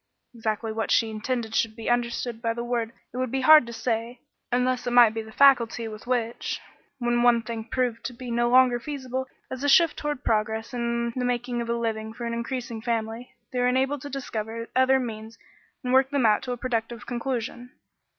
Exactly 0.33 0.71
what 0.73 0.89
she 0.89 1.11
intended 1.11 1.53
should 1.53 1.75
be 1.75 1.87
understood 1.87 2.41
by 2.41 2.55
the 2.55 2.63
word 2.63 2.91
it 3.13 3.17
would 3.17 3.29
be 3.29 3.41
hard 3.41 3.67
to 3.67 3.71
say, 3.71 4.19
unless 4.51 4.87
it 4.87 4.93
might 4.93 5.13
be 5.13 5.21
the 5.21 5.31
faculty 5.31 5.87
with 5.87 6.07
which, 6.07 6.59
when 6.97 7.21
one 7.21 7.43
thing 7.43 7.63
proved 7.65 8.03
to 8.05 8.11
be 8.13 8.31
no 8.31 8.49
longer 8.49 8.79
feasible 8.79 9.27
as 9.51 9.63
a 9.63 9.69
shift 9.69 9.97
toward 9.97 10.23
progress 10.23 10.73
and 10.73 11.13
the 11.15 11.23
making 11.23 11.61
of 11.61 11.69
a 11.69 11.75
living 11.75 12.13
for 12.13 12.25
an 12.25 12.33
increasing 12.33 12.81
family, 12.81 13.29
they 13.53 13.59
were 13.59 13.67
enabled 13.67 14.01
to 14.01 14.09
discover 14.09 14.67
other 14.75 14.99
means 14.99 15.37
and 15.83 15.93
work 15.93 16.09
them 16.09 16.25
out 16.25 16.41
to 16.41 16.51
a 16.51 16.57
productive 16.57 17.05
conclusion. 17.05 17.69